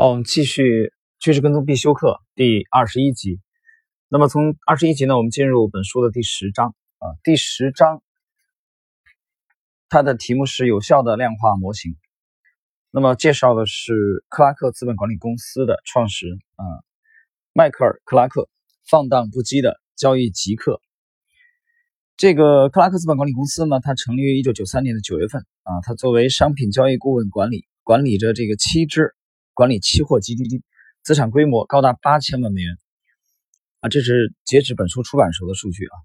[0.00, 3.38] 好，我们继续趋势跟踪必修课第二十一集。
[4.08, 7.04] 那么从二十一集呢，我们进入本书的第十章啊。
[7.22, 8.02] 第十章
[9.90, 11.98] 它的题目是有效的量化模型。
[12.90, 16.64] 那么介绍的是克拉克资本管理公司的创始人啊，
[17.52, 18.48] 迈克尔·克拉克，
[18.88, 20.80] 放荡不羁的交易极客。
[22.16, 25.82] 这个克拉克资本管理公司呢，它成立于一九九三年的九月份啊。
[25.82, 29.14] 它作为商品交易顾问管理，管理着这个七只。
[29.60, 30.62] 管理期货基金，
[31.02, 32.78] 资产规模高达八千万美元
[33.80, 33.90] 啊！
[33.90, 35.96] 这是截止本书出版时候的数据啊。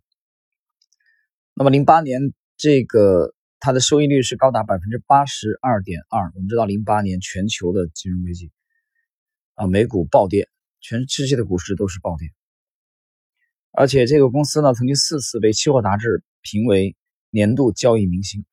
[1.54, 6.34] 那么零八年这个它的收益率是高达百分之八十二点二。
[6.36, 8.52] 我们知道零八年全球的金融危机
[9.54, 10.50] 啊，美股暴跌，
[10.82, 12.28] 全世界的股市都是暴跌。
[13.72, 16.98] 而且这个公司呢，曾经四次被期货杂志评为
[17.30, 18.46] 年度交易明星。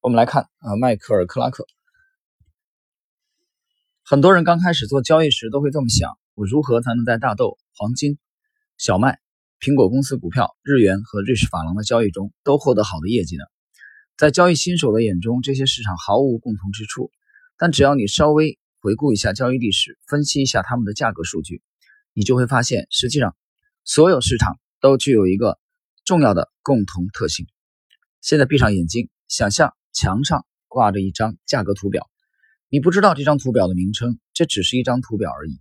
[0.00, 1.64] 我们来看啊，迈克尔·克拉克。
[4.10, 8.18] 很多人刚开始做交易时都会这么想：我如何才能在大豆、黄金、
[8.76, 9.20] 小麦、
[9.60, 13.44] 苹果公司股票、日元和瑞士法郎的交易中都获得好的业绩呢？
[14.16, 17.12] 在交易新手的眼中，这些市场毫无共同之处。
[17.56, 21.62] 但只要你稍微回顾一下交易历史，分析一下它们的价格数据，
[22.12, 23.36] 你就会发现，实际上
[23.84, 25.60] 所有市场都具有一个
[26.04, 27.46] 重要的共同特性。
[28.20, 32.10] 现在闭上眼睛，想象墙上挂着一张价格图表。
[32.72, 35.60] 你不知道这张图表的名称，这只是一张图表而已。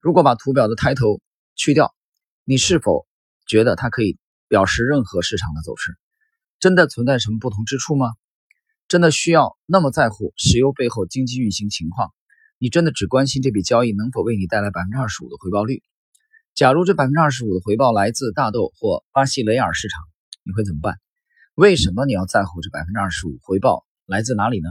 [0.00, 1.20] 如果把图表的抬头
[1.56, 1.92] 去掉，
[2.44, 3.08] 你是否
[3.44, 5.96] 觉得它可以表示任何市场的走势？
[6.60, 8.06] 真的存在什么不同之处吗？
[8.86, 12.14] 真的需要那么在乎石油背后经济运行情况？
[12.58, 15.82] 你真的只关心这笔交易能否为你带来百分之二十五的回报率？
[16.54, 20.04] 假如这百分之二十五的回报来自大豆或巴西雷尔市场，
[20.44, 21.00] 你会怎么办？
[21.56, 24.68] 为什么你要在乎这百分之二十五回报来自哪里呢？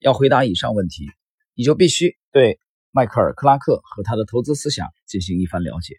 [0.00, 1.10] 要回答以上问题，
[1.54, 2.58] 你就必须对
[2.90, 5.94] 迈克尔·克拉克和他的投资思想进行一番了解。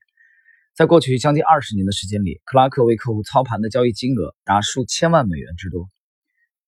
[0.74, 5.88] 在过去将近二十年的时间里，克拉克为客户操盘的交易金额达数千万美元之多。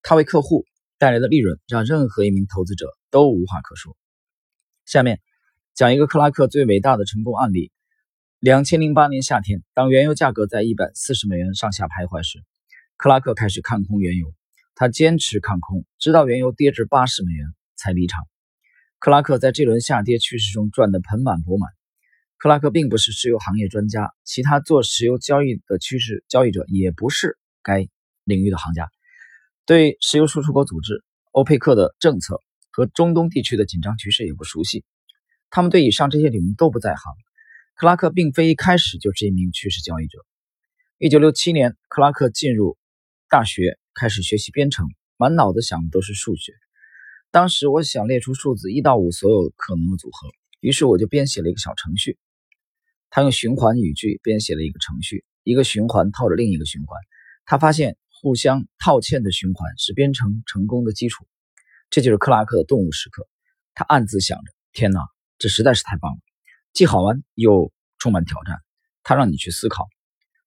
[0.03, 0.65] 他为客户
[0.99, 3.97] 带来的利润让任何一名投资者都无话可说。
[4.85, 5.19] 下面
[5.73, 7.71] 讲一个克拉克最伟大的成功案例：
[8.37, 12.43] 两千零八年夏天，当原油价格在一百四十美元上下徘徊时，
[12.95, 14.31] 克拉克开始看空原油。
[14.75, 18.21] 他坚持看空，直到原油跌至八十美元才离场。
[18.99, 21.69] 克拉克在这轮下跌趋势中赚得盆满钵满。
[22.37, 27.87] 克拉克并不是石油行业专家，其他做石油交易的趋势交易者也不是该
[28.23, 28.89] 领域的行家，
[29.65, 32.41] 对石油输出国组织、欧佩克的政策
[32.71, 34.83] 和中东地区的紧张局势也不熟悉。
[35.49, 37.13] 他们对以上这些领域都不在行。
[37.75, 40.19] 克拉克并非一开始就是一名趋势交易者。
[40.97, 42.77] 一九六七年，克拉克进入
[43.29, 43.77] 大学。
[43.93, 44.87] 开始学习编程，
[45.17, 46.53] 满脑子想的都是数学。
[47.31, 52.17] 当时我想列出数字一到五所有可能的组合，于是我就编写了一个小程序。
[53.09, 56.99] 他用循环语句编写了一个程序，一个循环套着另一个循环。
[57.45, 61.27] 他发现互相套嵌的循环是编程成功的基础。
[61.89, 63.27] 这就是克拉克的动物时刻。
[63.75, 65.01] 他暗自想着：天哪，
[65.37, 66.17] 这实在是太棒了，
[66.73, 68.57] 既好玩又充满挑战。
[69.03, 69.87] 他让你去思考，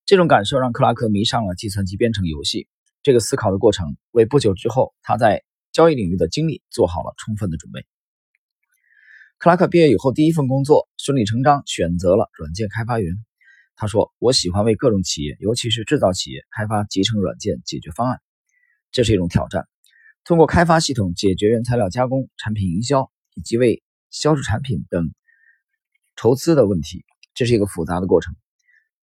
[0.05, 2.67] 这种感受让克拉克迷上了计算机编程游戏。
[3.03, 7.85] 这个思考的过程为不久之后他在交易领域的经历做好了充分的准备。
[9.37, 13.13] 克拉克毕业以后，第一份工作顺理成章选择了软件开发员。
[13.75, 18.19] 他说：“我喜欢为各种企业，尤其是制造企业开发集成软件解决方案，
[18.91, 19.67] 这是一种挑战。
[20.23, 25.13] 通过开发系统解决原材料加工、产品营销以及为销售产品等
[26.15, 28.35] 筹资的问题，这是一个复杂的过程。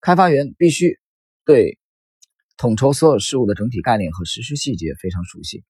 [0.00, 0.98] 开发员必须
[1.44, 1.78] 对。”
[2.56, 5.64] 统筹所有事物的整体概念和实施细节非常熟悉，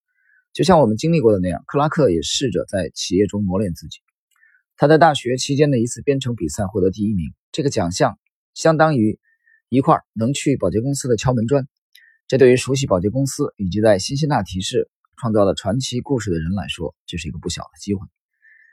[0.52, 1.64] 就像我们经历过的那样。
[1.66, 3.98] 克拉克也试着在企业中磨练自己。
[4.76, 8.18] 他在大学期间的一次编程比赛获得第一名，这个奖项
[8.52, 9.18] 相当于
[9.68, 11.66] 一块能去保洁公司的敲门砖。
[12.26, 18.06] 这对于熟悉保洁公司以及在辛辛那提市创造了传奇故事的人来说，这是一个不小的机会。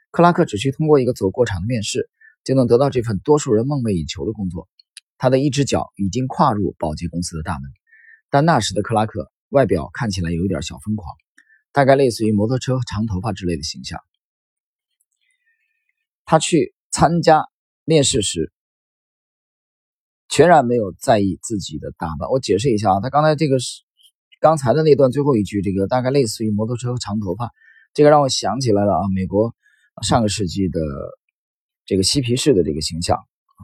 [0.09, 2.09] 克拉克只需通过一个走过场的面试，
[2.43, 4.67] 就能得到这份多数人梦寐以求的工作。
[5.17, 7.71] 他的一只脚已经跨入保洁公司的大门。
[8.31, 11.05] 但那时的克拉克外表看起来有一点小疯狂，
[11.73, 13.99] 大概类似于摩托车、长头发之类的形象。
[16.23, 17.43] 他去参加
[17.83, 18.53] 面试时，
[20.29, 22.29] 全然没有在意自己的打扮。
[22.29, 23.81] 我解释一下啊，他刚才这个是
[24.39, 27.51] 刚才的那段最后一句，这个大概类似于摩托车和长头发，
[27.93, 29.53] 这个让我想起来了啊，美国
[30.01, 30.79] 上个世纪的
[31.85, 33.61] 这个嬉皮士的这个形象啊。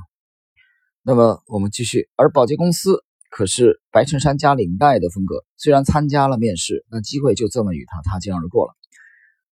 [1.03, 3.05] 那么我们继续，而保洁公司。
[3.29, 8.73] 可是白衬衫加领带的风格，虽然参加了面试，那机会就这么与他擦肩而过了。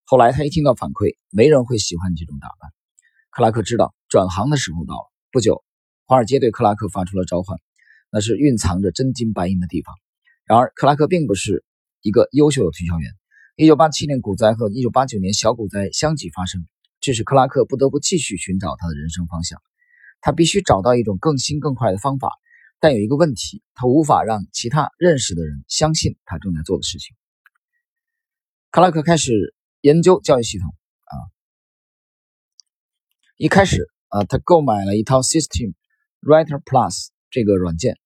[0.06, 2.72] 后来他一听到反馈，没人会喜欢你这种打扮。
[3.32, 5.12] 克拉克知道转行的时候到了。
[5.32, 5.64] 不久，
[6.06, 7.60] 华尔街对克拉克发出了召唤，
[8.12, 9.94] 那是蕴藏着真金白银的地方。
[10.46, 11.66] 然而，克拉克并不是
[12.02, 13.12] 一个优秀的推销员。
[13.58, 16.66] 1987年股灾和1989年小股灾相继发生，
[17.02, 19.62] 这使克拉克不得不继续寻找他的人生方向。
[20.22, 22.32] 他必须找到一种更新更快的方法，
[22.86, 27.16] 但有一个问题，他无法让其他认识的人相信他正在做的事情。
[28.70, 30.70] 克拉克开始研究教育系统
[31.06, 31.14] 啊，
[33.38, 35.74] 一开始啊，他购买了一套 System
[36.22, 37.98] Writer Plus 这个软件，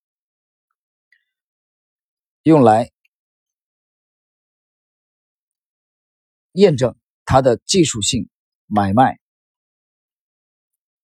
[2.44, 2.90] 用来
[6.54, 8.30] 验证他的技术性
[8.66, 9.19] 买卖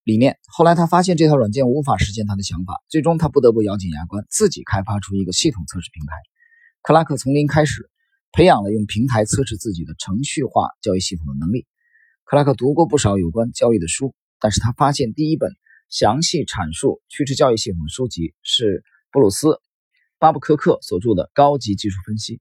[0.06, 0.38] 理念。
[0.48, 6.14] 后来他发现这套软件无法实现他的想法，最终他不得不咬紧牙关，自己开发出一个系统测试平台。
[6.82, 7.90] 克拉克从零开始。
[8.38, 11.66] 培养了用平台测试自己的程序化交易系统的能力。
[12.26, 15.54] 克拉克读过不少有关交易的书，但是他发现第一本
[15.88, 19.48] 详细阐述趋势交易系统的书籍是布鲁斯·
[20.20, 22.36] 巴布科克所著的《高级技术分析》。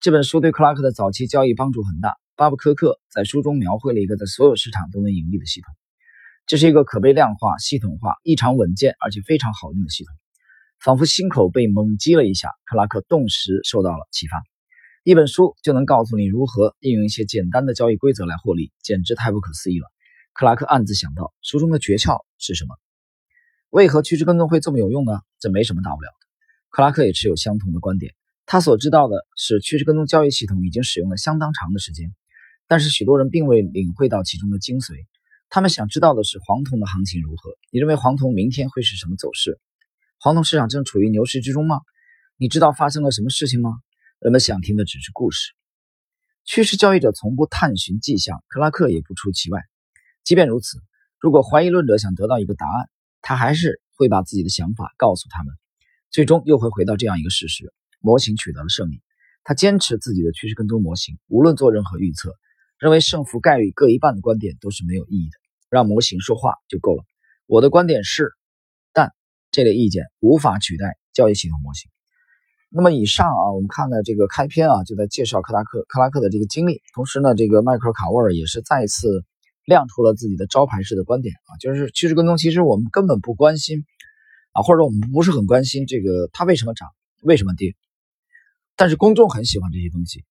[0.00, 2.16] 这本书对克拉克的早期交易帮助很大。
[2.34, 5.74] 巴布科克在书中描绘了一个在所有市场都能盈利的系统，
[6.46, 10.14] 这是一个可被量化、系统化、异常稳健而且非常好用的系统。
[10.78, 14.40] 仿佛心口被猛击了一下，克拉克顿时受到了启发。
[15.02, 19.86] 一本书就能告诉你如何应用一些简单的交易规则来获利，简直太不可思议了。
[20.32, 22.76] 克拉克暗自想到，书中的诀窍是什么？
[23.70, 25.20] 为何趋势跟踪会这么有用呢？
[25.40, 26.26] 这没什么大不了的。
[26.68, 28.14] 克拉克也持有相同的观点。
[28.44, 32.14] 他所知道的是，趋势跟踪交易系统已经使用了相当长的时间，
[32.68, 34.94] 但是许多人并未领会到其中的精髓。
[35.48, 37.56] 他们想知道的是黄铜的行情如何？
[37.70, 39.60] 你认为黄铜明天会是什么走势？
[40.18, 41.80] 黄铜市场正处于牛市之中吗？
[42.36, 43.70] 你知道发生了什么事情吗？
[44.18, 45.52] 人们想听的只是故事。
[46.44, 49.60] 趋势交易者从不探寻迹象，克拉克也不出其外。
[50.24, 50.78] 即便如此，
[51.20, 52.88] 如果怀疑论者想得到一个答案，
[53.22, 55.54] 他还是会把自己的想法告诉他们，
[56.10, 59.02] 最终又会回到这样一个事实：模型取得了胜利。
[59.44, 62.34] 他坚持自己的趋势跟踪模型，无论做任何预测，
[62.78, 65.38] 认为胜负概率各一半的观点都是没有意义的。
[65.68, 67.04] 让模型说话就够了。
[67.46, 68.30] 我的观点是，
[68.92, 69.12] 但
[69.50, 71.90] 这类意见无法取代交易系统模型。
[72.68, 76.82] 那么以上啊，我们看的这个开篇啊，就在介绍克拉克克拉克的这个经历。
[76.94, 79.24] 同时呢，这个迈克尔卡沃尔也是再一次
[79.64, 83.84] 亮出了自己的招牌式的观点啊，就是趋势跟踪，其实我们根本不关心
[84.52, 86.88] 啊，或者我们不是很关心这个它为什么涨，
[87.22, 87.74] 为什么跌。
[88.76, 90.24] 但是公众很喜欢这些东西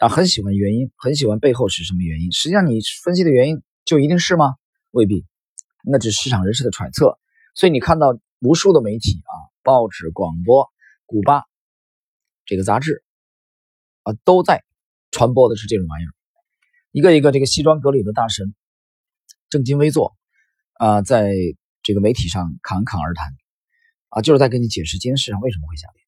[0.00, 2.32] 啊，很喜欢原因，很喜欢背后是什么原因。
[2.32, 4.56] 实际上你分析的原因就一定是吗？
[4.90, 5.24] 未必，
[5.84, 7.18] 那只是市场人士的揣测。
[7.54, 9.32] 所以你看到无数的媒体啊，
[9.62, 10.68] 报纸、广播。
[11.12, 11.42] 古巴
[12.46, 13.02] 这个杂志
[14.04, 14.62] 啊，都在
[15.10, 16.14] 传播的是这种玩意儿，
[16.92, 18.54] 一个一个这个西装革履的大神，
[19.48, 20.16] 正襟危坐
[20.74, 21.34] 啊，在
[21.82, 23.26] 这个媒体上侃侃而谈
[24.10, 26.02] 啊，就是在跟你解释今天市场为什么会下跌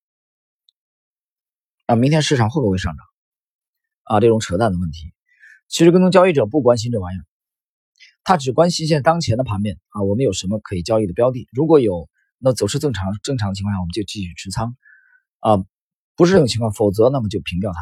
[1.86, 3.04] 啊，明天市场会不会上涨
[4.12, 4.20] 啊？
[4.20, 5.12] 这种扯淡的问题，
[5.68, 7.24] 其实跟踪交易者不关心这玩意儿，
[8.24, 11.48] 他只关心现在当前的盘面啊，我们有什么可以交易的标的？
[11.52, 14.76] 如果有，那走势正常正常的情况下，我们就继续持仓。
[15.40, 15.56] 啊，
[16.14, 17.80] 不是这种情况，否则那么就平掉它，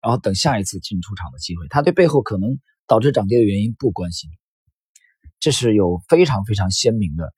[0.00, 1.68] 然后等下一次进出场的机会。
[1.68, 4.30] 他对背后可能导致涨跌的原因不关心，
[5.38, 7.32] 这是有非常非常鲜明的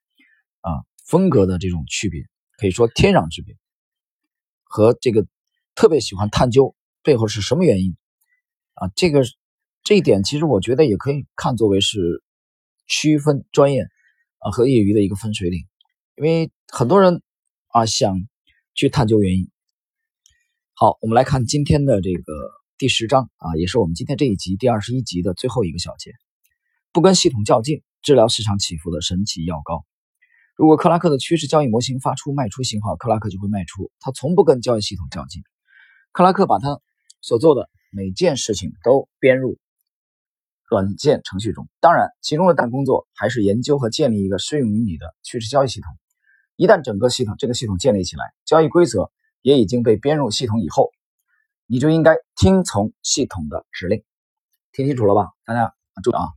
[0.60, 2.22] 啊风格的这种区别，
[2.56, 3.56] 可以说天壤之别。
[4.62, 5.26] 和这个
[5.74, 7.96] 特别喜欢探究背后是什么原因
[8.80, 9.22] 啊，这个
[9.84, 12.22] 这一点其实我觉得也可以看作为是
[12.86, 13.82] 区分专业
[14.38, 15.60] 啊和业余的一个分水岭，
[16.16, 17.22] 因为很多人
[17.68, 18.16] 啊想。
[18.72, 19.50] 去探究原因。
[20.74, 22.32] 好，我们来看今天的这个
[22.78, 26.12] 第十章啊，也是我们今天这一集第二十一集的最后一个小节。
[26.92, 29.84] 不跟系统较劲，治疗市场起伏的神奇药膏。
[30.56, 33.90] 如果克拉克的趋势交易模型发出卖出信号，克拉克就会卖出。
[33.98, 35.42] 他从不跟交易系统较劲。
[36.12, 36.80] 克拉克把他
[37.20, 39.58] 所做的每件事情都编入
[40.68, 45.92] 软件程序中，当然，其中的大工作还是研究和建立一个适用于你的趋势交易系统。
[46.56, 49.10] 一旦整个系统这个系统建立起来，交易规则
[49.42, 50.90] 也已经被编入系统以后，
[51.66, 54.04] 你就应该听从系统的指令。
[54.72, 55.30] 听清楚了吧？
[55.44, 56.28] 大家注意啊！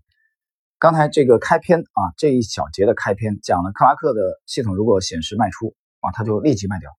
[0.80, 6.90] 刚才这个开篇啊，这一小节的开篇讲了克拉克的系统，如果显示卖出啊，他就立即卖掉。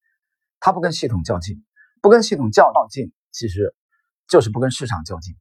[0.60, 1.64] 他不跟系统较劲，
[2.00, 3.74] 不跟系统较劲，其实
[4.28, 5.34] 就是不跟市场较劲。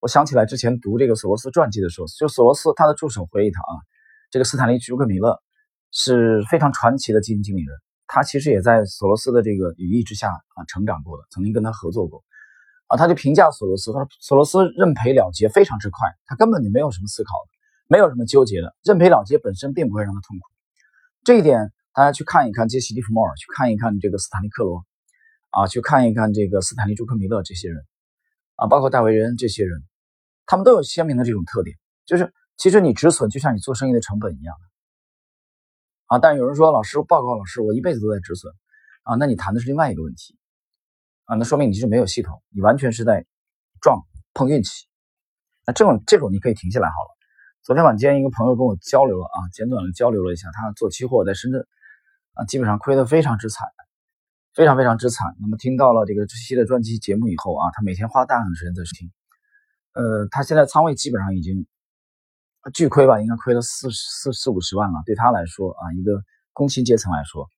[0.00, 3.74] 我想起来之前读这个索罗斯传记的时候，就索罗斯他的助手回忆他啊，
[4.30, 5.40] 这个斯坦利·朱克米勒。
[5.90, 7.74] 是非常传奇的基金经理人，
[8.06, 12.22] 他其实也在索罗斯的这个羽翼之下啊成长过的，曾经跟他合作过，
[12.88, 17.56] 啊，他就评价索罗斯，他说索罗斯认赔了结非常之快，他根本就没有什么思考的，
[17.88, 20.44] 没有什么纠结的，认赔了结本身并不会让他痛苦。
[21.24, 24.84] 这一点大家去看一看杰西·利弗莫尔，去看一看这个斯坦利·克罗，
[25.50, 27.84] 啊，去看一看这个斯坦利·朱克米勒这些人，
[28.56, 29.82] 啊，包括戴维·恩这些人，
[30.46, 31.76] 他们都有鲜明的这种特点，
[32.06, 34.54] 就是其实你止损就像你做生意的成本一样，
[36.06, 38.52] 啊，但有人说老师报告老师，我一辈子都在止损，
[39.02, 40.36] 啊，那你谈的是另外一个问题。
[41.24, 43.26] 啊，那说明你是没有系统，你完全是在
[43.82, 44.00] 撞
[44.32, 44.86] 碰运气。
[45.66, 47.10] 那这种这种你可以停下来好了。
[47.62, 51.66] 昨天晚间一个朋友跟我交流了啊，简短的交流了一下，他做期货在深圳
[52.32, 53.68] 啊，基本上亏得非常之惨，
[54.58, 55.36] 非常非常之惨。
[55.40, 59.08] 那么听到了这个这期的专辑节目以后啊，他每天花大量的时间在听。
[59.92, 61.64] 呃，他现在仓位基本上已经
[62.74, 65.00] 巨亏吧，应该亏了四四四五十万了。
[65.06, 67.48] 对他来说啊，一个工薪阶层来说。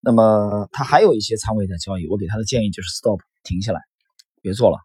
[0.00, 3.80] 那么他还有一些仓位在交易，我给他的建议就是 stop 停下来，
[4.42, 4.78] 别做了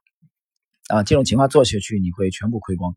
[0.90, 1.02] 啊！
[1.02, 2.96] 这种情况做下去你会全部亏光。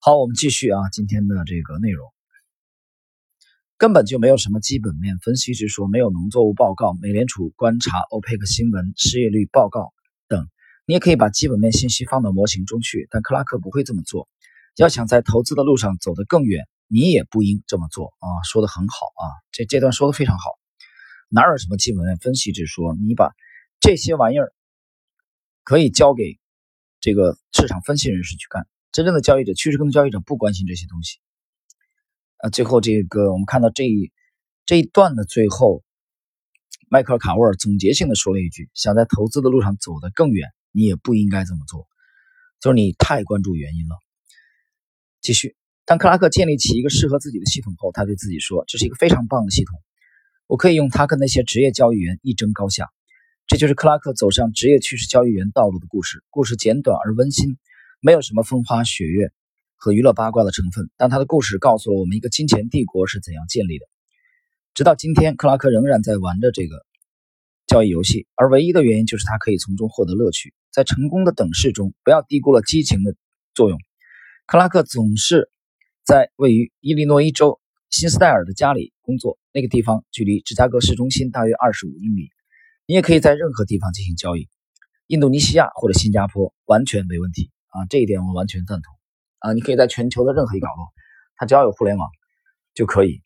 [0.00, 2.13] 好，我们继续啊，今天的这个内容
[3.76, 9.92] 根本就没有什么基本面分析之说，没有农作物报告、美联储观察、欧佩克新闻、失业率报告
[10.28, 10.48] 等，
[10.86, 14.28] 你也可以把基本面信息放到模型中去，但克拉克不会这么做。
[14.76, 18.26] 要想在投资的路上走得更远，你也不应这么做啊！
[18.44, 20.52] 说的很好啊，这这段说的非常好。
[21.28, 22.94] 哪有什么基本面分析之说？
[22.94, 23.32] 你把
[23.80, 24.52] 这些玩意儿
[25.64, 26.38] 可以交给
[27.00, 28.68] 这个市场分析人士去干。
[28.92, 31.18] 真正的交易者、趋势跟踪交易者不关心这些东西。
[32.44, 34.12] 啊，最后这个我们看到这一
[34.66, 35.82] 这一段的最后，
[36.90, 41.86] 迈克尔·卡沃尔总结性的说了一句：“想在投资的路上走得更远，你也不应该这么做。”
[42.60, 43.96] 就是你太关注原因了。
[45.22, 49.80] 继续，当克拉克建立起一个适合自己的系统后，他对自己说：“这是一个非常棒的系统。”
[50.46, 52.90] 我可以用它跟那些职业交易员一争高下，
[53.46, 56.22] 这就是克拉克走上职业趋势交易员道路的故事。
[56.28, 57.56] 故事简短而温馨，
[58.00, 59.32] 没有什么风花雪月
[59.76, 63.86] 和娱乐八卦的成分，但他的故事告诉了我们一个金钱帝国是怎样建立的。
[64.74, 66.84] 直到今天，克拉克仍然在玩着这个
[67.66, 70.54] 交易游戏，而唯一的原因就是他可以从中获得乐趣。
[70.70, 73.14] 在成功的等式中，不要低估了激情的
[73.54, 73.78] 作用。
[74.46, 75.50] 克拉克总是
[76.04, 77.60] 在位于伊利诺伊州。
[77.90, 82.30] 新斯戴尔的家里工作，那个地方距离芝加哥市中心大约二十五英里。
[82.86, 84.48] 你也可以在任何地方进行交易，
[85.06, 87.86] 印度尼西亚或者新加坡完全没问题啊！
[87.88, 88.92] 这一点我完全赞同
[89.44, 89.52] 啊！
[89.52, 90.88] 你可以在全球的任何一个角落，
[91.36, 92.08] 它只要有互联网
[92.72, 93.20] 就可以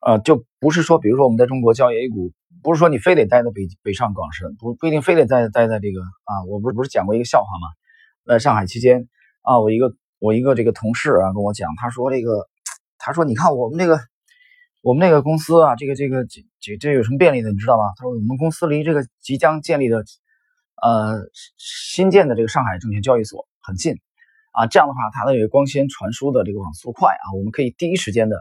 [0.00, 2.32] 啊，就不是说，比如说我们在中国交易 A 股，
[2.62, 6.42] 不是说你非得待在北北上广深，不不一定非得待待在这个啊！
[6.48, 7.68] 我不是不是讲过一个笑话吗？
[8.26, 9.08] 在上海期间
[9.42, 12.48] 啊，我一个我一个这个同事啊跟我讲，他说这个。
[12.96, 14.00] 他说：“你看我们这个，
[14.80, 17.50] 我们那个公司啊，这个这个这这这有什么便利的？
[17.50, 20.02] 你知道吗？”他说：“我们公司离这个即将建立的，
[20.80, 21.20] 呃，
[21.58, 24.00] 新建的这个上海证券交易所很近
[24.54, 24.66] 啊。
[24.66, 28.38] 这样的话，它的光纤传输的这个网速快啊，我们可以第一时间的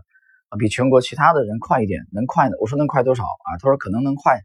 [0.48, 2.00] 啊，比全国其他的人快一点。
[2.12, 3.58] 能快的，我说能快多少啊？
[3.60, 4.40] 他说可能能快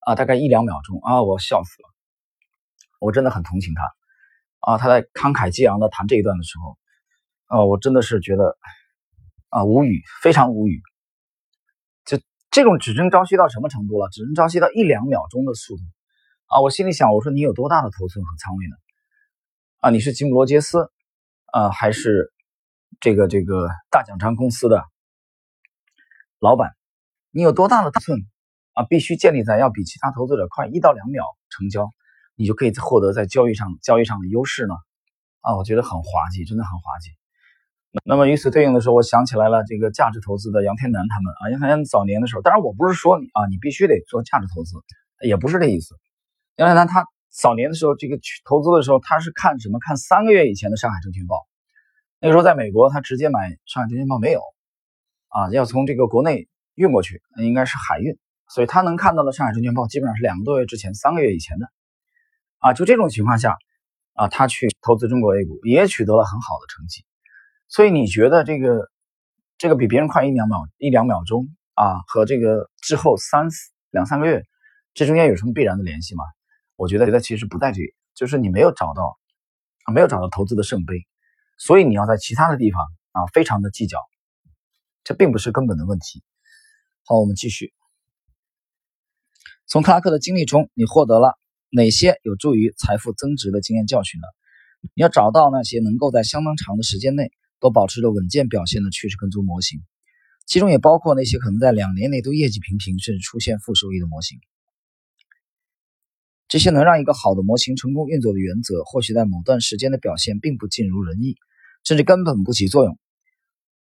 [0.00, 1.22] 啊，大概一两秒钟啊。
[1.22, 1.88] 我笑死了，
[2.98, 4.78] 我真的很同情他啊。
[4.78, 6.76] 他在慷慨激昂的谈这一段的时候，
[7.46, 8.58] 啊，我真的是觉得。”
[9.50, 10.80] 啊，无语，非常无语。
[12.04, 12.20] 就
[12.52, 14.08] 这种只争朝夕到什么程度了？
[14.12, 15.82] 只争朝夕到一两秒钟的速度
[16.46, 16.60] 啊！
[16.60, 18.76] 我心里想，我说你有多大的头寸和仓位呢？
[19.80, 20.88] 啊，你是吉姆罗杰斯
[21.52, 22.32] 啊，还是
[23.00, 24.84] 这个这个大奖章公司的
[26.38, 26.70] 老板？
[27.32, 28.18] 你有多大的头寸
[28.74, 28.84] 啊？
[28.84, 31.90] 必须建立在要比其他投资者快一到两秒成交，
[32.34, 34.74] 你就可以获得在交易上交易上的优势呢？
[35.40, 37.10] 啊，我觉得很滑稽，真的很滑稽。
[38.04, 44.76] 那么与此对应的时候，我想起来了，这个价值投资的杨天南他们啊，杨天南早年的时候，当然我不是说你啊，你必须得做价值投资，
[45.26, 45.96] 也不是这意思。
[46.56, 49.78] 杨天南他早年的时候，这个去投资的时候，他是看什么？
[49.78, 51.46] 看三个月以前的上海证券报。
[52.20, 54.42] 那个时候在美国，他直接买上海证券报没有
[55.28, 58.18] 啊，要从这个国内运过去，应该是海运，
[58.48, 61.70] 所以他能看到的上海证券报基本上是两个多月之前、三个月以前的
[62.58, 62.74] 啊。
[62.74, 63.56] 就这种情况下
[64.14, 67.04] 啊，他去投资中国 A 股，也取得了很好的成绩。
[67.68, 68.90] 所以你觉得这个
[69.56, 74.42] 这个比别人快一两秒一两秒钟啊，和这个之后三四两三个月，
[74.94, 76.24] 这中间有什么必然的联系吗？
[76.80, 79.18] 我觉得觉得其实不在这里，就是你没有找到，
[79.92, 81.06] 没有找到投资的圣杯，
[81.58, 82.80] 所以你要在其他的地方
[83.12, 83.98] 啊，非常的计较，
[85.04, 86.22] 这并不是根本的问题。
[87.04, 87.74] 好，我们继续。
[89.66, 94.26] 从克拉克的经历中，你获得了哪些有助于财富增值的经验教训呢？
[94.94, 97.30] 你要找到那些能够在相当长的时间内。
[97.62, 99.82] 都保持着稳健表现的趋势跟踪模型，
[100.46, 104.40] 其中也包括那些可能在两年内都业绩平平甚至出现负收益的模型。
[106.50, 111.36] 这些能让一个好的模型成功运作的原则，或许在某段时间的表现并不尽如人意，
[111.84, 112.98] 甚至根本不起作用。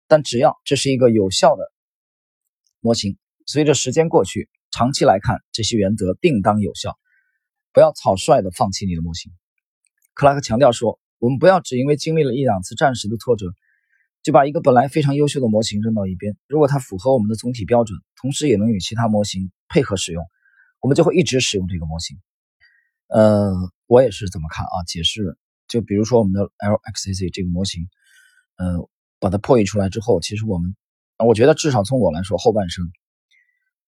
[0.07, 1.71] 但只要这是一个有效的
[2.79, 6.97] 模型，随着时间过去，长期来看，这些原则定当有效。
[7.73, 9.31] 不要草率地放弃你的模型。
[10.15, 13.45] 克拉克强调说：“我们不要只因为经历了一两次暂时的挫折，
[14.23, 16.35] 就把一个本来非常优秀的模型扔到一边。
[16.47, 20.25] 如果它符合我们的总体标准，同时也能与其他模型配合使用，
[20.81, 22.17] 我们就会一直使用这个模型。”
[23.07, 23.53] 呃，
[23.87, 24.83] 我也是怎么看啊。
[24.85, 25.37] 解释
[25.67, 27.89] 就比如说我们的 LXAC 这个模型，
[28.57, 28.87] 嗯，
[29.19, 30.75] 把它破译出来之后，其实我们，
[31.17, 32.91] 我觉得至少从我来说，后半生，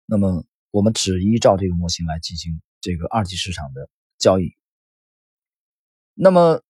[0.06, 4.54] 那么我们只依照这个模型来进行这个二级市场的交易。
[6.14, 6.62] 那么，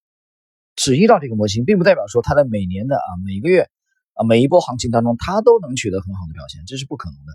[0.76, 3.68] 只依照这个模型，并不代表说它在每年的啊每个月
[4.14, 7.32] 啊每一波行情当中，它都能取得很好的表现，这是不可能的，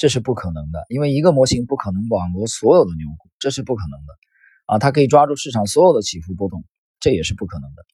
[0.00, 4.16] 这是不可能的，因为一个模型不可能网罗所有的牛股，这是不可能的
[4.64, 6.64] 啊，它可以抓住市场所有的起伏波动，
[7.00, 7.84] 这也是不可能的。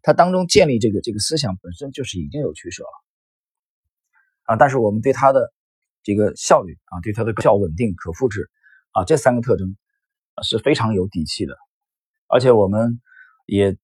[0.00, 2.88] 它当中建立这个这个思想本身就是已经有取舍了
[4.44, 5.52] 啊，但是我们对它的
[6.02, 8.48] 这个效率啊，对它的较稳定、可复制
[8.92, 9.76] 啊这三个特征
[10.42, 11.54] 是非常有底气的。
[12.28, 13.02] 而且我们
[13.44, 13.76] 也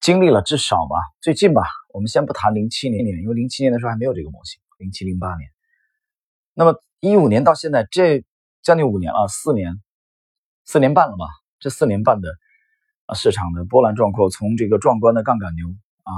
[0.00, 5.50] 经历了至少吧，最近吧，我们先不谈零七年，因为零七年的时候还没有这个模型，零七零八年，
[6.54, 8.24] 那么一五年到现在这
[8.62, 9.82] 将近五年啊，四年，
[10.64, 11.26] 四年半了吧？
[11.58, 12.28] 这四年半的
[13.06, 16.12] 啊市场的波澜壮阔，从这个壮观的杠杆牛啊，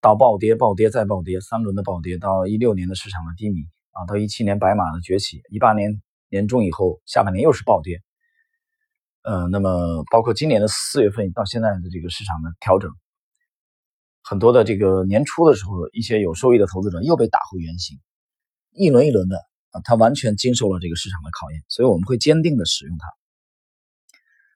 [0.00, 3.62] 到暴跌、暴跌再暴跌，三轮的暴跌，到一六年的市场的低迷
[3.92, 8.02] 啊，到一七年白马的崛起，一八年年中以后下半年又是暴跌。
[9.22, 12.90] 呃，那么包括今年的四月份到现在的这个市场的调整，
[14.22, 17.98] 很多的这个年初的时候，一些有收益的投资者又被打回原形，
[18.72, 19.38] 一轮一轮的
[19.72, 23.06] 啊，他完全经受了这个市场的考验，所以我们会坚定的使用它，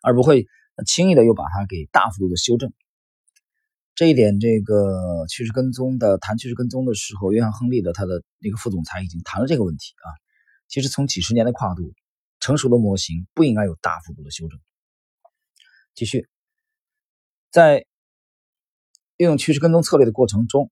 [0.02, 0.46] 而不会
[0.86, 2.72] 轻易的又把它给大幅度的修正。
[3.94, 10.08] 这一点，这个趋势跟踪的谈趋势跟踪的时候，约翰亨利的他的那个副总裁已经谈了这个问题啊。
[10.68, 11.92] 其实从几十年的跨度。
[12.38, 14.60] 成熟的模型不应该有大幅度的修正。
[15.94, 16.28] 继续，
[17.50, 17.86] 在
[19.16, 20.70] 运用趋势跟踪策略的过程中，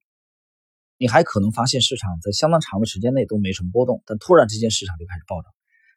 [0.97, 5.53] 你还可能发现市场在相当长的时间内都没什么波动，但突然之间市场就开始暴涨。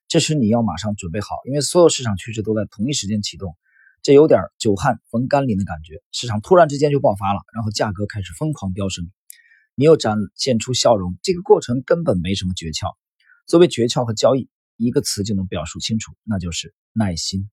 [0.07, 3.57] 这时你要马上准备好，因为所有市场趋势都在同一时间启动，
[4.01, 6.01] 这有点久旱逢甘霖的感觉。
[6.11, 9.11] 市场突然之间就爆发了，然后价格开始疯狂飙升，
[9.75, 11.17] 你又展现出笑容。
[11.23, 12.95] 这个过程根本没什么诀窍。
[13.45, 14.49] 作为诀窍和交易。
[14.79, 17.49] 一个词就能表述清楚，那就是耐心。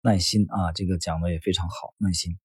[0.00, 1.92] 耐心啊，这个讲的也非常好。
[1.98, 2.38] 耐心，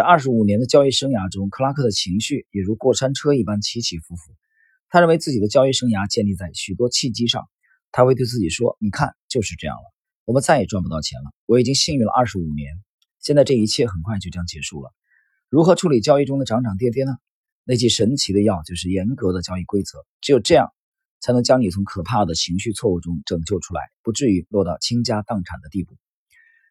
[0.00, 4.32] 在二十五年的交易生涯中，克拉克的情绪也如过山车一般起起伏伏。
[4.88, 7.50] 他认为自己的交易生涯建立在许多契机上。
[7.92, 9.82] 他会对自己说：“你看，就是这样了，
[10.24, 11.30] 我们再也赚不到钱了。
[11.44, 12.82] 我已经幸运了二十五年，
[13.20, 14.90] 现在这一切很快就将结束了。
[15.50, 17.18] 如何处理交易中的涨涨跌跌呢？
[17.64, 19.98] 那剂神奇的药就是严格的交易规则。
[20.22, 20.72] 只有这样。”
[21.20, 25.94] 才能将你从可怕的情绪错误中拯救出来，不至于落到倾家荡产的地步。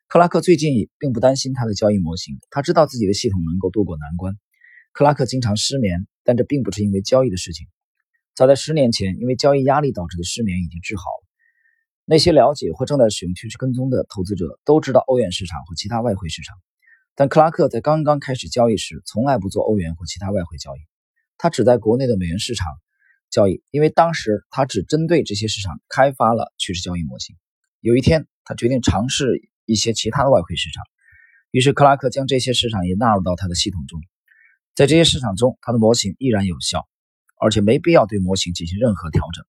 [0.09, 4.39] 克拉克最近并不担心他的交易模型，他知道自己的系统能够渡过难关。
[4.91, 7.67] 克拉克经常失眠，但这并不是因为交易的事情。
[8.33, 11.27] 早在十年前，因为交易压力导致的失眠已经治好了。
[12.05, 16.57] 那些了解或正在使用趋势跟踪的投资者都知道欧元市场和其他外汇市场，
[17.13, 20.79] 但克拉克在刚刚开始交易时从来不做欧元或其他外汇交易，
[21.37, 22.65] 他只在国内的美元市场。
[23.29, 27.35] 交易，因为当时他只针对这些市场开发了趋势交易模型。
[27.79, 30.83] 有一天，他决定尝试一些其他的外汇市场，
[31.51, 34.01] 于是克拉克将这些市场也纳入到他的系统中。
[34.73, 36.87] 在这些市场中，他的模型依然有效，
[37.39, 39.45] 而且没必要对模型进行任何调整。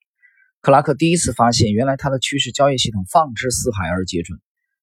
[0.61, 4.39] 克拉克第一次发现，原来他的趋势交易系统放之四海而皆准，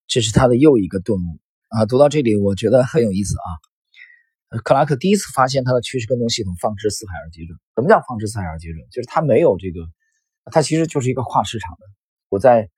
[0.07, 1.85] 这是他的又一个顿悟啊！
[1.85, 4.57] 读到这里，我觉得很有意思啊。
[4.63, 7.59] 克拉克第一次发现他的趋势跟踪系统放之四海而皆准。
[7.75, 8.87] 什么叫放之四海而皆准？
[8.89, 9.81] 就是他没有这个，
[10.51, 11.79] 他其实就是一个跨市场的。
[12.29, 12.69] 我在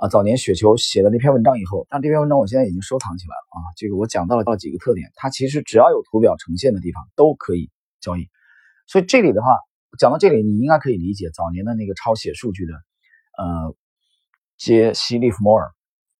[0.00, 3.74] 啊早年雪球写的那篇文章以后，但这篇文章我现在已经收藏起来了啊。
[3.76, 7.68] 这个我讲到了到几个特点，它其实只要有图表呈现的地方都可以
[8.00, 8.28] 交易。
[8.86, 9.58] 所以这里的话，
[9.98, 12.74] 讲到这里，你应该可以理解早年的那个抄写数据的
[13.36, 13.74] 呃
[14.56, 15.72] 杰西·利弗莫尔，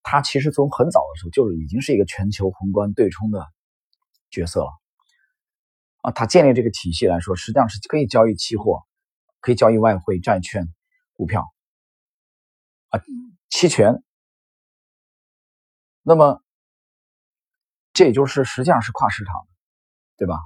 [0.03, 3.47] 他其实从很早的时候就已经是一个全球宏观对冲的
[4.29, 4.71] 角色了。
[6.01, 8.83] 啊，他建立这个体系来说，实际上是可以交易期货，
[9.39, 10.67] 可以交易外汇、债券、
[11.13, 11.45] 股票，
[12.89, 12.99] 啊，
[13.49, 14.03] 期权。
[16.01, 16.41] 那么，
[17.93, 19.33] 这也就是实际上是跨市场，
[20.17, 20.39] 对吧？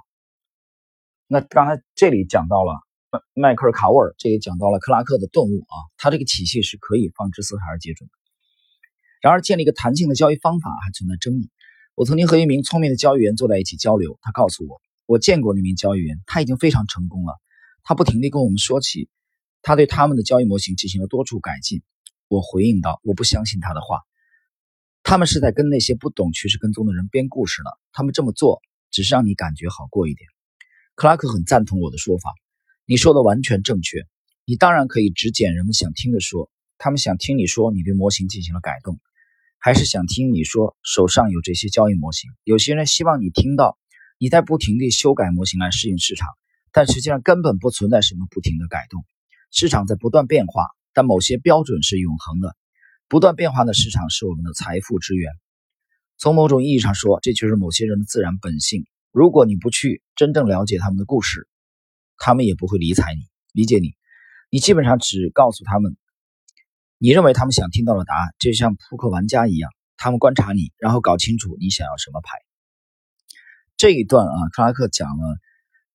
[1.28, 2.74] 那刚才这里讲到了
[3.34, 8.14] 迈克尔·卡沃尔，这也讲到了克拉克的顿悟啊，他这个体系是可以放之四海而皆准的。
[9.22, 11.50] 然而，建立一个弹性的交易方法还存在争议。
[11.96, 17.40] 我曾经和一名聪明的交易员坐在一起交流，他告诉我，我见过那名交易员，他已经非常成功了。
[17.84, 19.10] 他不停地跟我们说起，
[19.62, 21.84] 他对他们的交易模型进行了多处改进。
[22.28, 24.02] 我回应道：“我不相信他的话，
[25.04, 27.70] 他们是在跟那些不懂趋势跟踪的人编故事呢。
[27.92, 30.30] 他们这么做只是让你感觉好过一点。”
[30.96, 32.34] 克拉克很赞同我的说法，
[32.86, 34.06] 你说的完全正确。
[34.46, 39.00] 你当然可以只捡人们想听的说，他们想听你说你对模型进行了改动，
[39.58, 42.30] 还是想听你说手上有这些交易模型。
[42.44, 43.78] 有些人希望你听到
[44.18, 46.28] 你在不停地修改模型来适应市场，
[46.72, 49.06] 但实际上根本不存在什么不停的改动，
[49.50, 50.68] 市场在不断变化。
[50.94, 52.56] 但某些标准是永恒的，
[53.08, 55.32] 不断变化的市场是我们的财富之源。
[56.18, 58.86] 从某种意义上说，这就是某些人的自然本性。
[59.12, 61.48] 如果你不去真正了解他们的故事，
[62.18, 63.96] 他们也不会理睬你、理解你。
[64.50, 65.98] 你基本上只告诉他们
[67.00, 72.38] 你认为他们想听到的答案，就像扑克玩家一样，他们观察你，然后搞清楚你想要什么牌。
[73.76, 75.38] 这一段啊，克拉克讲了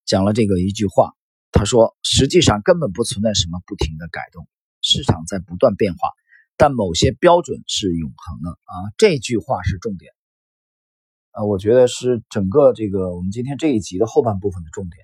[0.05, 1.13] 讲了这个一句话，
[1.53, 4.47] 他说：“实际上根本不存在什么不停的改动。”
[4.89, 6.09] 市场在不断变化，
[6.57, 8.75] 但某些标准是永恒的啊！
[8.97, 10.11] 这句话是重点，
[11.33, 14.97] 呃，我觉得是整个这个我们今天这一集的后半部分的重点。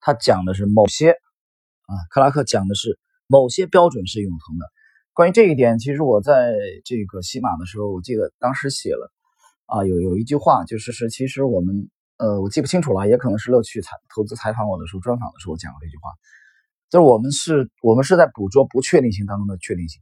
[0.00, 4.64] 他讲的是某些啊，克拉克讲的是某些标准是永恒的。
[5.12, 6.54] 关于这一点，其实我在
[6.86, 9.12] 这个喜马的时候，我记得当时写了
[9.66, 16.10] 啊，有有一句话，就是是其实我们呃，我记不清楚了，也可能是乐趣采投资采访我的时候专访的时候讲过这句话。
[16.90, 20.00] 就是我们是，我们是在捕捉不确定性当中的确定性，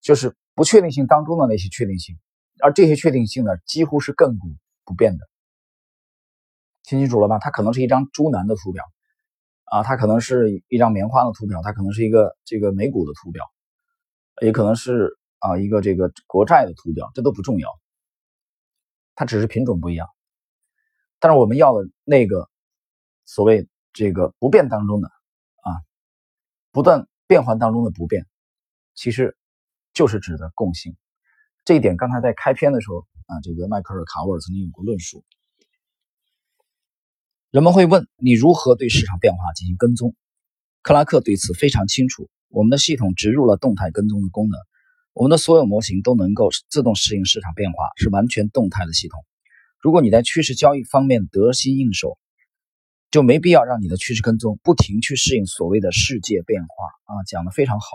[0.00, 2.16] 就是不确定性当中的那些确定性，
[2.62, 4.48] 而这些确定性呢，几乎是亘古
[4.84, 5.28] 不变的。
[6.82, 7.38] 听清楚了吧？
[7.38, 8.84] 它可能是一张猪腩的图表，
[9.64, 13.44] 啊，它可能是一张棉花的图表，它可能是一个这个美股的图表，
[14.40, 17.68] 也可能是啊一个这个国债的图表，这都不重要，
[19.14, 20.08] 它只是品种不一样。
[21.18, 22.48] 但是我们要的那个
[23.26, 25.10] 所谓这个不变当中的。
[26.72, 28.26] 不断变换当中的不变，
[28.94, 29.36] 其实
[29.92, 30.96] 就是指的共性。
[31.64, 35.24] 这一点刚才在开篇的时候啊，这个迈克尔·卡沃尔曾经有过论述。
[37.50, 40.14] 人们会问你如何对市场变化进行跟踪？
[40.82, 42.30] 克拉克对此非常清楚。
[42.48, 44.58] 我们的系统植入了动态跟踪的功能，
[45.12, 49.24] 我们的所有模型都能够自动适应市场变化，是完全动态的系统。
[49.80, 52.18] 如果你在趋势交易方面得心应手，
[53.10, 57.86] 就没必要让你的趋势跟踪不停去适应所谓的世界变化啊，讲的非常好，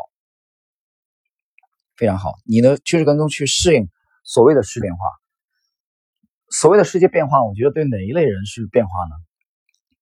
[1.95, 2.33] 非常好。
[2.43, 3.87] 你的趋势跟踪去适应
[4.23, 4.99] 所谓的世界变化，
[6.49, 9.15] 所谓的世界变化，我觉得对哪一类人是变化呢？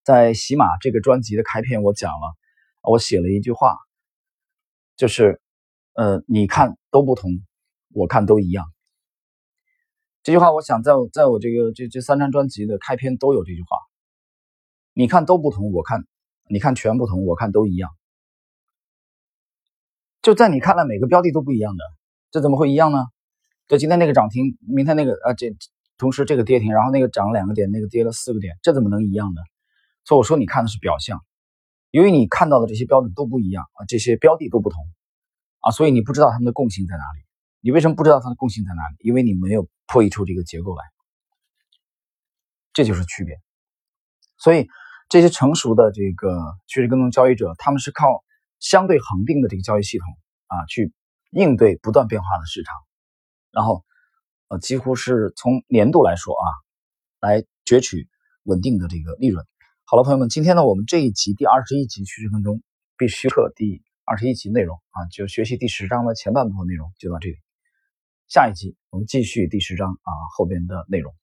[0.04, 2.36] 在喜马这个专辑的开篇，我讲了，
[2.82, 3.78] 我写了一句话，
[4.98, 5.40] 就是，
[5.94, 7.30] 呃，你看都不同，
[7.94, 8.66] 我看都一样。
[10.24, 13.78] 这句话，我想在在我这个这这三张专辑的开篇都有这句话。
[14.94, 16.06] 你看都不同，我看，
[16.48, 17.90] 你看全不同，我看都一样。
[20.22, 21.84] 就在你看来，每个标的都不一样的，
[22.32, 23.06] 这怎么会一样呢？
[23.68, 25.56] 就今天那个涨停，明天那个啊，这
[25.98, 29.42] 同时这个跌停，然后那个涨了两个点，那个跌了四个点，这怎么能一样呢？
[30.06, 31.26] 所以我说你看的是表象，
[31.92, 34.86] 由于你看到的这些标准都不一样啊，这些标的都不同
[35.60, 37.26] 啊，所以你不知道它们的共性在哪里。
[37.62, 38.98] 你为什么不知道它的共性在哪里？
[39.00, 40.84] 因为你没有破译出这个结构来，
[42.74, 43.42] 这就是区别。
[44.38, 44.68] 所以。
[45.14, 48.24] 这些成熟的这个趋势跟踪交易者，他们是靠
[48.60, 50.08] 相对恒定的这个交易系统
[50.48, 50.92] 啊，去
[51.30, 52.74] 应对不断变化的市场，
[53.52, 53.86] 然后
[54.48, 56.46] 呃，几乎是从年度来说啊，
[57.20, 58.10] 来攫取
[58.42, 59.46] 稳定的这个利润。
[59.84, 62.64] 好了，朋友们，今天呢，我们这一集第二十一集趋势跟踪
[62.98, 67.36] 必须课第二十一集内容啊，就学习第十章的前半部分内容就到这里，
[68.28, 71.14] 下一集我们继续第十章啊后边的内容。